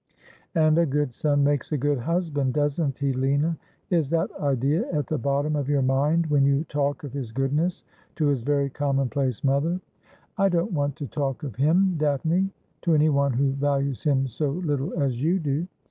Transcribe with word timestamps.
'And 0.55 0.79
a 0.79 0.85
good 0.87 1.13
son 1.13 1.43
makes 1.43 1.71
a 1.71 1.77
good 1.77 1.99
husband, 1.99 2.55
doesn't 2.55 2.97
he, 2.97 3.13
Lina? 3.13 3.55
Is 3.91 4.09
that 4.09 4.31
idea 4.39 4.91
at 4.91 5.05
the 5.05 5.19
bottom 5.19 5.55
of 5.55 5.69
your 5.69 5.83
mind 5.83 6.25
when 6.25 6.43
you 6.43 6.63
talk 6.63 7.03
of 7.03 7.13
his 7.13 7.31
goodness 7.31 7.83
to 8.15 8.25
his 8.25 8.41
very 8.41 8.71
commonplace 8.71 9.43
mother?'' 9.43 9.79
I 10.39 10.49
don't 10.49 10.71
want 10.71 10.95
to 10.95 11.07
talk 11.07 11.43
of 11.43 11.55
him. 11.57 11.97
Daphne, 11.99 12.49
to 12.81 12.95
any 12.95 13.09
one 13.09 13.33
who 13.33 13.51
values 13.51 14.03
him 14.03 14.25
so 14.25 14.49
little 14.49 14.99
as 14.99 15.21
you 15.21 15.37
do.' 15.37 15.67